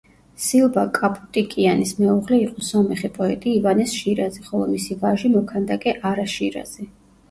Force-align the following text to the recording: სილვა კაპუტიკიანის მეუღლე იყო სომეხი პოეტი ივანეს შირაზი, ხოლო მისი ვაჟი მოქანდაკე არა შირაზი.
სილვა 0.43 0.85
კაპუტიკიანის 0.95 1.91
მეუღლე 1.99 2.41
იყო 2.47 2.67
სომეხი 2.71 3.13
პოეტი 3.21 3.55
ივანეს 3.61 3.97
შირაზი, 4.01 4.45
ხოლო 4.51 4.75
მისი 4.75 5.01
ვაჟი 5.07 5.37
მოქანდაკე 5.39 5.99
არა 6.13 6.31
შირაზი. 6.39 6.95